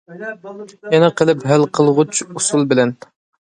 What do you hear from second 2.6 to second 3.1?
بىلەن.